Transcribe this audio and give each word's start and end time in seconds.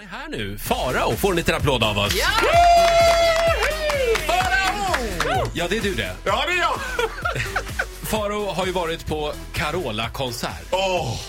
Han 0.00 0.08
är 0.08 0.20
här 0.20 0.28
nu. 0.28 0.58
Farao 0.58 1.16
får 1.16 1.30
en 1.30 1.36
liten 1.36 1.54
applåd 1.54 1.84
av 1.84 1.98
oss. 1.98 2.12
Farao! 4.26 5.50
Ja, 5.54 5.66
det 5.70 5.76
är 5.76 5.80
du 5.80 5.94
det. 5.94 6.16
Ja, 6.24 6.44
det 6.46 6.52
är 6.52 6.58
jag! 6.58 6.80
Farao 8.08 8.50
har 8.50 8.66
ju 8.66 8.72
varit 8.72 9.06
på 9.06 9.32
Carola-konsert. 9.52 10.66
Åh! 10.70 11.20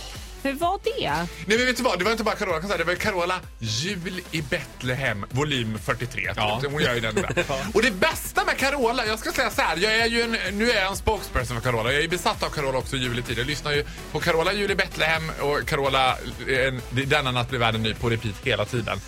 Hur 0.43 0.53
var 0.53 0.79
det? 0.83 1.11
Nej 1.45 1.57
men 1.57 1.65
vet 1.65 1.77
du 1.77 1.83
vad, 1.83 1.99
det 1.99 2.05
var 2.05 2.11
inte 2.11 2.23
bara 2.23 2.35
Carola 2.35 2.59
konsert, 2.59 2.77
det 2.77 2.83
var 2.83 2.95
Carola 2.95 3.39
Jul 3.59 4.21
i 4.31 4.41
Betlehem 4.41 5.25
volym 5.29 5.79
43. 5.85 6.33
Ja. 6.35 6.61
Hon 6.71 6.81
gör 6.81 6.93
ju 6.95 6.99
den 6.99 7.15
där. 7.15 7.45
Och 7.73 7.81
det 7.81 7.91
bästa 7.91 8.45
med 8.45 8.57
Carola, 8.57 9.05
jag 9.05 9.19
ska 9.19 9.31
säga 9.31 9.49
så 9.49 9.61
här, 9.61 9.77
jag 9.77 9.95
är 9.95 10.05
ju 10.05 10.21
en, 10.21 10.57
nu 10.57 10.71
är 10.71 10.75
jag 10.75 10.89
en 10.89 10.95
spokesperson 10.95 11.61
för 11.61 11.71
Carola. 11.71 11.89
Jag 11.91 11.97
är 11.97 12.01
ju 12.01 12.07
besatt 12.07 12.43
av 12.43 12.49
Carola 12.49 12.77
också 12.77 12.95
i 12.95 12.99
juletid. 12.99 13.37
Jag 13.39 13.47
lyssnar 13.47 13.71
ju 13.71 13.85
på 14.11 14.19
Carola 14.19 14.53
Jul 14.53 14.71
i 14.71 14.75
Betlehem 14.75 15.31
och 15.39 15.67
Carola 15.67 16.17
en, 16.47 16.81
Denna 16.89 17.31
natt 17.31 17.49
blir 17.49 17.59
världen 17.59 17.83
ny 17.83 17.93
på 17.93 18.09
repeat 18.09 18.35
hela 18.43 18.65
tiden. 18.65 18.99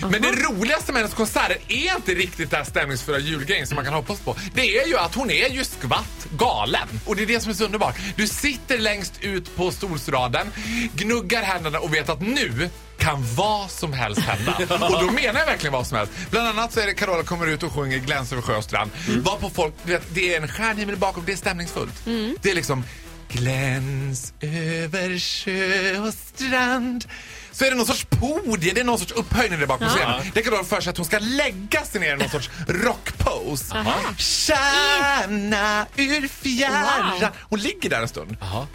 Men 0.00 0.22
det 0.22 0.32
roligaste 0.32 0.92
med 0.92 1.02
hennes 1.02 1.14
konserter 1.14 1.56
är 1.68 1.96
inte 1.96 2.14
riktigt 2.14 2.50
det 2.50 2.56
här 2.56 2.64
stämningsfulla 2.64 3.18
julgrejen 3.18 3.66
som 3.66 3.76
man 3.76 3.84
kan 3.84 3.94
hoppas 3.94 4.20
på. 4.20 4.36
Det 4.54 4.78
är 4.78 4.86
ju 4.86 4.96
att 4.98 5.14
hon 5.14 5.30
är 5.30 5.48
ju 5.48 5.64
skvatt 5.64 6.26
galen. 6.38 6.88
Och 7.06 7.16
det 7.16 7.22
är 7.22 7.26
det 7.26 7.40
som 7.40 7.50
är 7.50 7.54
så 7.54 7.64
underbart. 7.64 7.96
Du 8.16 8.26
sitter 8.26 8.78
längst 8.78 9.12
ut 9.20 9.56
på 9.56 9.70
stolsraden, 9.70 10.46
gnuggar 10.94 11.42
händerna 11.42 11.78
och 11.80 11.94
vet 11.94 12.08
att 12.08 12.20
nu 12.20 12.70
kan 12.98 13.34
vad 13.34 13.70
som 13.70 13.92
helst 13.92 14.20
hända. 14.20 14.52
Och 14.86 15.00
då 15.06 15.12
menar 15.12 15.40
jag 15.40 15.46
verkligen 15.46 15.72
vad 15.72 15.86
som 15.86 15.98
helst. 15.98 16.12
Bland 16.30 16.48
annat 16.48 16.72
så 16.72 16.80
är 16.80 16.86
det 16.86 16.94
Carola 16.94 17.22
kommer 17.22 17.46
ut 17.46 17.62
och 17.62 17.72
sjunger 17.72 17.98
Gläns 17.98 18.32
över 18.32 18.42
sjö 18.42 18.56
och 18.56 18.64
strand. 18.64 18.90
Var 19.22 19.36
på 19.36 19.50
folk, 19.50 19.74
vet, 19.82 20.02
det 20.14 20.34
är 20.34 20.40
en 20.42 20.48
stjärnhimmel 20.48 20.96
bakom, 20.96 21.22
det 21.26 21.32
är 21.32 21.36
stämningsfullt. 21.36 21.94
Det 22.42 22.50
är 22.50 22.54
liksom 22.54 22.84
Gläns 23.28 24.32
över 24.40 25.18
sjö 25.18 25.98
och 25.98 26.14
strand. 26.14 27.04
Så 27.52 27.64
är 27.64 27.70
det 27.70 27.76
någon 27.76 27.86
sorts 27.86 28.04
podie, 28.10 28.72
det 28.74 28.80
är 28.80 28.84
någon 28.84 28.98
sorts 28.98 29.12
upphöjning 29.12 29.58
där 29.60 29.66
bakom 29.66 29.88
scenen. 29.88 30.20
Det 30.34 30.42
kan 30.42 30.52
då 30.52 30.64
för 30.64 30.80
sig 30.80 30.90
att 30.90 30.96
hon 30.96 31.06
ska 31.06 31.18
lägga 31.18 31.84
sig 31.84 32.00
ner 32.00 32.14
i 32.14 32.16
någon 32.18 32.28
sorts 32.30 32.50
rockpose. 32.68 33.74
Stjärna 34.18 35.86
ur 35.96 36.28
fjärran. 36.28 37.20
Wow. 37.20 37.28
Hon 37.40 37.58
ligger 37.60 37.90
där 37.90 38.02
en 38.02 38.08
stund. 38.08 38.36
Jaha. 38.40 38.66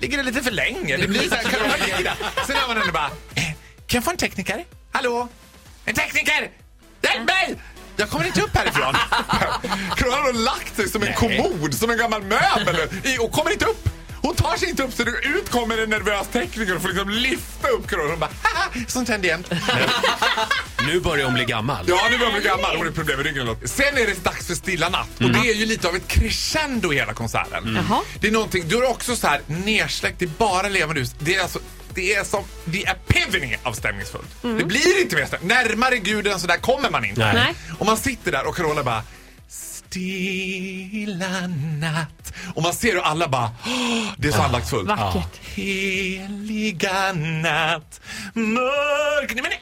Ligger 0.00 0.16
det 0.16 0.22
lite 0.22 0.42
för 0.42 0.50
länge. 0.50 0.96
Det 0.96 1.08
blir 1.08 1.28
så 1.28 1.34
här 1.34 2.04
där. 2.04 2.16
Sen 2.46 2.56
hör 2.56 2.68
man 2.68 2.76
henne 2.76 2.92
bara, 2.92 3.06
eh, 3.34 3.42
kan 3.86 3.98
jag 3.98 4.04
få 4.04 4.10
en 4.10 4.16
tekniker? 4.16 4.64
Hallå? 4.92 5.28
En 5.84 5.94
tekniker! 5.94 6.50
Hjälp 7.02 7.26
mig! 7.26 7.56
Jag 7.96 8.10
kommer 8.10 8.26
inte 8.26 8.42
upp 8.42 8.56
härifrån. 8.56 8.94
Carola 9.96 10.16
har 10.22 10.32
lagt 10.32 10.76
sig 10.76 10.88
som 10.88 11.02
en 11.02 11.14
kommod, 11.14 11.74
som 11.74 11.90
en 11.90 11.98
gammal 11.98 12.22
möbel 12.22 12.76
och 13.20 13.32
kommer 13.32 13.50
inte 13.52 13.64
upp. 13.64 13.88
Hon 14.22 14.34
tar 14.34 14.56
sig 14.56 14.68
inte 14.70 14.82
upp 14.82 14.92
så 14.94 15.04
det 15.04 15.10
ut 15.10 15.50
kommer 15.50 15.78
en 15.78 15.90
nervös 15.90 16.26
tekniker 16.32 16.76
och 16.76 16.82
får 16.82 16.88
liksom 16.88 17.10
lyfta 17.10 17.68
upp 17.68 17.90
Carola. 17.90 18.10
Hon 18.10 18.18
bara, 18.18 18.30
haha, 18.42 18.70
sånt 18.88 19.08
händer 19.08 19.28
jämt. 19.28 19.50
Nu 20.86 21.00
börjar 21.00 21.24
hon 21.24 21.34
bli 21.34 21.44
gammal. 21.44 21.84
Ja, 21.88 22.08
nu 22.10 22.18
börjar 22.18 22.32
hon 22.32 22.40
bli 22.40 22.48
gammal. 22.50 22.76
Hon 22.76 22.86
har 22.86 22.92
problem 22.92 23.16
med 23.16 23.26
ryggen. 23.26 23.42
eller 23.42 23.52
något. 23.52 23.68
Sen 23.70 23.98
är 23.98 24.06
det 24.06 24.24
dags 24.24 24.46
för 24.46 24.54
Stilla 24.54 24.88
natt. 24.88 25.08
Och 25.20 25.30
det 25.30 25.38
är 25.38 25.54
ju 25.54 25.66
lite 25.66 25.88
av 25.88 25.96
ett 25.96 26.08
crescendo 26.08 26.92
i 26.92 26.96
hela 26.96 27.12
konserten. 27.14 27.78
Jaha. 27.88 28.00
Det 28.20 28.26
är 28.28 28.32
någonting, 28.32 28.68
du 28.68 28.76
är 28.84 28.90
också 28.90 29.16
så 29.16 29.26
här 29.26 29.40
nersläckt, 29.46 30.18
det 30.18 30.24
är 30.24 30.30
bara 30.38 30.68
levande 30.68 31.00
ljus. 31.00 31.14
Det 31.18 31.34
är 31.36 31.42
alltså 31.42 31.58
det 31.94 32.14
är 32.14 32.24
som 32.24 32.44
the 32.72 32.84
epiphany 32.86 33.56
av 33.62 33.72
stämningsfullt. 33.72 34.28
Det 34.42 34.64
blir 34.64 35.00
inte 35.00 35.16
mer 35.16 35.26
stämning. 35.26 35.48
Närmare 35.48 35.98
Gud 35.98 36.26
än 36.26 36.40
så 36.40 36.46
där 36.46 36.56
kommer 36.56 36.90
man 36.90 37.04
inte. 37.04 37.20
Nej. 37.20 37.34
Nej. 37.34 37.54
Och 37.78 37.86
man 37.86 37.96
sitter 37.96 38.32
där 38.32 38.46
och 38.46 38.56
Carola 38.56 38.82
bara 38.82 39.02
Stilla 39.90 41.46
natt. 41.80 42.32
Och 42.54 42.62
man 42.62 42.72
ser 42.74 42.92
hur 42.92 43.00
alla 43.00 43.28
bara 43.28 43.50
"Åh, 43.66 44.12
Det 44.16 44.28
är 44.28 44.32
så 44.32 44.42
andaktsfullt. 44.42 44.88
Vackert. 44.88 45.40
Heliga 45.54 47.12
natt, 47.12 48.00
mörk... 48.34 49.34
Nej 49.34 49.42
men, 49.42 49.50
nej 49.50 49.60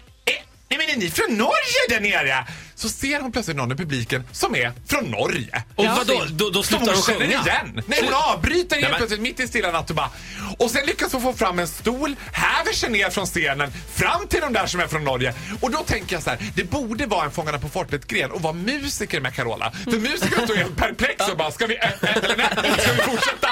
är 0.89 0.97
ni 0.97 1.11
från 1.11 1.35
Norge 1.39 1.81
där 1.89 2.01
nere? 2.01 2.45
Så 2.75 2.89
ser 2.89 3.21
hon 3.21 3.33
plötsligt 3.33 3.57
någon 3.57 3.73
i 3.73 3.75
publiken 3.75 4.25
som 4.33 4.55
är 4.57 4.73
från 4.89 5.05
Norge. 5.05 5.63
Och 5.75 5.85
Ja. 5.85 5.95
vadå, 5.99 6.25
då, 6.31 6.51
då 6.51 6.63
slutar 6.63 6.87
hon 6.95 7.03
sjunga? 7.03 7.25
igen. 7.25 7.83
Nej, 7.87 7.99
hon 8.05 8.15
avbryter 8.15 8.77
helt 8.83 8.97
plötsligt 8.97 9.21
mitt 9.21 9.41
i 9.41 9.47
stilla 9.49 9.73
natt 9.73 9.91
och 9.91 9.97
bara... 9.97 10.11
Och 10.59 10.71
sen 10.71 10.87
lyckas 10.87 11.13
hon 11.13 11.23
få 11.23 11.33
fram 11.33 11.59
en 11.59 11.69
stol, 11.69 12.17
häver 12.33 12.73
sig 12.73 12.91
ner 12.91 13.11
från 13.11 13.27
scenen, 13.27 13.73
fram 13.95 14.27
till 14.29 14.41
de 14.41 14.53
där 14.53 14.67
som 14.67 14.81
är 14.81 14.87
från 14.87 15.05
Norge. 15.05 15.35
Och 15.61 15.71
då 15.71 15.79
tänker 15.79 16.17
jag 16.17 16.23
så 16.23 16.31
här, 16.31 16.39
det 16.55 16.65
borde 16.65 17.07
vara 17.07 17.25
en 17.25 17.31
Fångarna 17.31 17.59
på 17.59 17.69
fortet-gren 17.69 18.31
och 18.31 18.43
vara 18.43 18.53
musiker 18.53 19.21
med 19.21 19.35
Carola. 19.35 19.73
För 19.85 19.91
musiker 19.99 20.45
står 20.45 20.55
helt 20.57 20.77
perplex 20.77 21.29
och 21.29 21.37
bara, 21.37 21.51
ska 21.51 21.67
vi, 21.67 21.77
äh, 21.77 22.15
eller 22.17 22.37
nej, 22.37 22.73
ska 22.79 22.93
vi 22.93 22.99
fortsätta? 23.03 23.49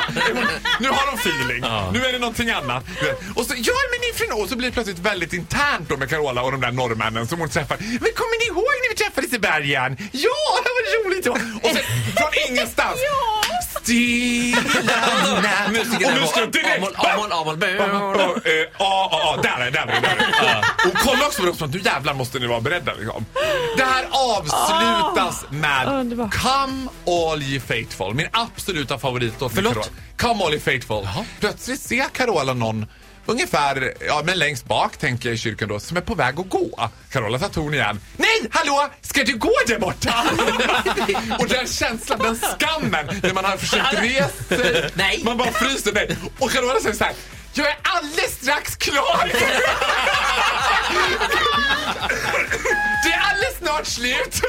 Nu 0.81 0.89
har 0.89 1.07
de 1.11 1.19
feeling, 1.19 1.61
nu 1.93 2.05
är 2.07 2.13
det 2.13 2.19
någonting 2.19 2.51
annat. 2.51 2.85
Och 3.35 3.47
så, 3.47 3.55
ja 3.57 3.75
men 3.91 4.01
ni 4.01 4.09
är 4.09 4.15
från 4.15 4.43
Och 4.43 4.49
så 4.49 4.57
blir 4.57 4.69
det 4.69 4.73
plötsligt 4.75 4.99
väldigt 4.99 5.33
internt 5.33 5.89
då 5.89 5.97
med 5.97 6.11
Carola 6.11 6.43
och 6.43 6.53
de 6.53 6.61
där 6.61 6.73
norrmännen 6.73 7.27
som 7.27 7.39
hon 7.41 7.49
träffar. 7.49 7.77
Men 7.81 8.13
kommer 8.21 8.39
ni 8.41 8.47
ihåg 8.47 8.75
när 8.83 8.91
vi 8.91 8.97
träffades 8.97 9.33
i 9.33 9.39
bergen? 9.39 9.97
Ja, 10.13 10.47
det 10.65 10.71
var 10.77 11.05
roligt! 11.05 11.27
Och 11.27 11.71
sen 11.71 11.83
från 12.17 12.31
ingenstans. 12.49 12.99
Stilla 13.87 15.41
natt. 15.43 15.73
Musikerna 15.73 16.15
Och 16.15 16.21
nu 16.21 16.27
ska 16.27 16.47
direkt... 16.47 16.77
Amol, 16.77 16.93
Amol, 16.97 17.33
Amol, 17.33 17.57
bö. 17.57 17.79
Och, 17.79 18.43
Ja, 18.79 19.09
ja, 19.13 19.37
ja, 19.37 19.43
där 19.43 19.67
är 19.67 19.71
det, 19.71 19.71
där 19.71 19.87
är 19.97 20.01
det. 20.01 20.89
Och 20.89 20.97
kolla 21.05 21.27
också 21.27 21.43
på 21.43 21.65
att 21.65 21.71
nu 21.73 21.81
jävlar 21.81 22.15
måste 22.15 22.39
ni 22.39 22.47
vara 22.47 22.61
beredda. 22.61 22.93
Liksom. 22.95 23.27
Det 23.77 23.85
här 23.85 24.07
avslutas 24.11 25.45
med 25.51 25.89
underbart. 25.89 26.35
Come 26.35 26.89
All 27.07 27.43
Ye 27.43 27.61
Faithful. 27.61 28.15
Min 28.15 28.29
absoluta 28.33 28.99
favoritlåt 28.99 29.55
med 29.55 29.65
Förlåt? 29.65 29.91
Come 30.17 30.45
All 30.45 30.55
Ye 30.55 30.61
Faithful. 30.61 31.09
Plötsligt 31.41 31.81
ser 31.81 32.05
Carola 32.09 32.55
någon 32.55 32.87
Ungefär, 33.27 33.95
ja 34.07 34.23
men 34.25 34.39
längst 34.39 34.65
bak 34.65 34.97
tänker 34.97 35.29
jag 35.29 35.35
i 35.35 35.39
kyrkan 35.39 35.69
då, 35.69 35.81
som 35.81 35.97
är 35.97 36.01
på 36.01 36.15
väg 36.15 36.41
att 36.41 36.49
gå. 36.49 36.91
Carola 37.13 37.39
tar 37.39 37.49
ton 37.49 37.75
igen. 37.75 38.01
Nej, 38.17 38.49
hallå! 38.51 38.89
Ska 39.03 39.25
du 39.25 39.37
gå 39.39 39.53
där 39.67 39.79
borta? 39.79 40.15
och 41.39 41.49
den 41.49 41.67
känslan, 41.67 42.19
den 42.19 42.37
skammen, 42.37 43.21
när 43.23 43.33
man 43.35 43.45
har 43.45 43.57
försökt 43.57 43.93
resa 44.03 44.57
sig. 44.57 44.91
Nej. 44.95 45.21
Man 45.25 45.37
bara 45.37 45.53
fryser. 45.53 45.93
Nej. 45.95 46.17
Och 46.39 46.51
Carola 46.51 46.81
säger 46.81 46.97
så 46.97 47.05
här. 47.05 47.13
Jag 47.53 47.67
är 47.69 47.77
alldeles 47.83 48.35
strax 48.43 48.77
klar! 48.77 49.31
Det 53.05 53.13
är 53.13 53.21
alldeles 53.31 53.59
snart 53.59 53.87
slut! 53.87 54.41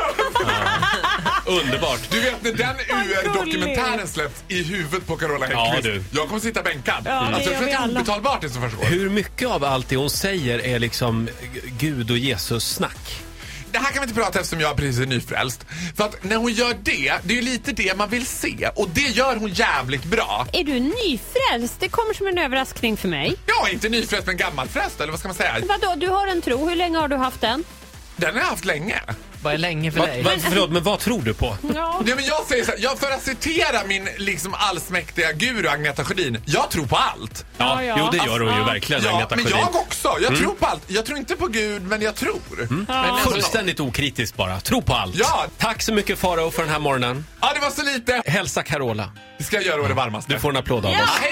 Underbart. 1.47 1.99
Du 2.11 2.19
vet 2.19 2.43
när 2.43 2.51
den 2.53 2.75
UR-dokumentären 2.79 4.07
släpps 4.07 4.43
i 4.47 4.63
huvudet 4.63 5.07
på 5.07 5.15
Carola 5.17 5.47
Ja, 5.51 5.63
Häggkvist. 5.73 6.03
du. 6.11 6.17
jag 6.19 6.27
kommer 6.27 6.41
sitta 6.41 6.63
bänkad. 6.63 7.03
det 7.03 7.13
alltså, 7.13 7.51
jag 7.51 7.59
tror 7.59 7.69
att 7.69 7.83
det 7.83 7.89
är 7.91 7.91
obetalbart 8.01 8.41
det 8.41 8.49
som 8.49 8.61
förstår. 8.61 8.83
Hur 8.85 9.09
mycket 9.09 9.47
av 9.47 9.63
allt 9.63 9.89
det 9.89 9.95
hon 9.95 10.09
säger 10.09 10.59
är 10.59 10.79
liksom 10.79 11.29
Gud 11.79 12.11
och 12.11 12.17
Jesus 12.17 12.73
snack? 12.73 13.21
Det 13.71 13.77
här 13.77 13.91
kan 13.91 14.01
vi 14.01 14.09
inte 14.09 14.21
prata 14.21 14.39
eftersom 14.39 14.59
jag 14.61 14.77
precis 14.77 14.99
är 15.01 15.05
nyfrälst. 15.05 15.65
För 15.95 16.03
att 16.03 16.23
när 16.23 16.35
hon 16.35 16.51
gör 16.53 16.75
det, 16.83 17.13
det 17.23 17.33
är 17.33 17.35
ju 17.35 17.41
lite 17.41 17.71
det 17.71 17.97
man 17.97 18.09
vill 18.09 18.25
se. 18.25 18.69
Och 18.75 18.89
det 18.89 19.01
gör 19.01 19.35
hon 19.35 19.49
jävligt 19.49 20.03
bra. 20.03 20.47
Är 20.53 20.63
du 20.63 20.79
nyfrälst? 20.79 21.79
Det 21.79 21.89
kommer 21.89 22.13
som 22.13 22.27
en 22.27 22.37
överraskning 22.37 22.97
för 22.97 23.07
mig. 23.07 23.35
Ja, 23.45 23.69
inte 23.69 23.89
nyfrälst 23.89 24.27
men 24.27 24.37
gammalfrälst 24.37 25.01
eller 25.01 25.11
vad 25.11 25.19
ska 25.19 25.27
man 25.27 25.35
säga? 25.37 25.55
Vadå, 25.67 25.95
du 25.97 26.07
har 26.07 26.27
en 26.27 26.41
tro. 26.41 26.69
Hur 26.69 26.75
länge 26.75 26.97
har 26.97 27.07
du 27.07 27.15
haft 27.15 27.41
den? 27.41 27.63
Den 28.15 28.33
har 28.33 28.41
jag 28.41 28.47
haft 28.47 28.65
länge. 28.65 29.01
Vad 29.41 29.53
är 29.53 29.57
länge 29.57 29.91
för 29.91 29.99
Va, 29.99 30.05
dig? 30.05 30.23
va, 30.23 30.31
förlåt, 30.41 30.69
men 30.71 30.83
vad 30.83 30.99
tror 30.99 31.21
du 31.21 31.33
på? 31.33 31.57
Ja. 31.75 32.01
Ja, 32.05 32.15
men 32.15 32.25
jag 32.25 32.45
säger 32.45 32.65
så 32.65 32.71
här, 32.71 32.79
jag, 32.79 32.99
för 32.99 33.11
att 33.11 33.23
citera 33.23 33.83
min 33.87 34.09
liksom 34.17 34.53
allsmäktiga 34.57 35.31
guru 35.31 35.67
Agneta 35.67 36.03
Sjödin, 36.05 36.41
jag 36.45 36.71
tror 36.71 36.85
på 36.85 36.95
allt. 36.95 37.45
Ja, 37.57 37.83
Ja, 37.83 37.83
ja. 37.83 37.95
jo 37.99 38.09
det 38.11 38.17
gör 38.17 38.39
hon 38.39 38.53
ju 38.53 38.59
Ja. 38.59 38.65
verkligen, 38.65 39.03
Ja, 39.03 39.09
Agneta 39.09 39.35
men 39.35 39.45
Sjödin. 39.45 39.59
jag 39.59 39.75
också. 39.81 40.17
Jag 40.21 40.37
tror 40.37 40.53
på 40.55 40.65
allt. 40.65 40.83
Jag 40.87 41.05
tror 41.05 41.17
inte 41.17 41.35
på 41.35 41.47
Gud, 41.47 41.81
men 41.81 42.01
jag 42.01 42.15
tror. 42.15 42.39
Men 42.69 42.85
alltså, 42.89 43.29
Fullständigt 43.29 43.79
okritiskt 43.79 44.37
bara. 44.37 44.59
Tro 44.59 44.81
på 44.81 44.93
allt. 44.93 45.15
Ja. 45.15 45.45
Tack 45.57 45.81
så 45.81 45.93
mycket 45.93 46.19
Farao 46.19 46.51
för 46.51 46.61
den 46.63 46.71
här 46.71 46.79
morgonen. 46.79 47.25
Ja, 47.41 47.51
det 47.53 47.59
var 47.59 47.69
så 47.69 47.83
lite. 47.83 48.21
Hälsa 48.25 48.63
Carola. 48.63 49.11
Det 49.37 49.43
ska 49.43 49.55
jag 49.55 49.65
göra 49.65 49.81
å 49.81 49.87
det 49.87 49.93
varmaste. 49.93 50.33
Du 50.33 50.39
får 50.39 50.49
en 50.49 50.57
applåd 50.57 50.85
av 50.85 50.91
Ja, 50.91 51.03
oss. 51.03 51.09
hej 51.21 51.31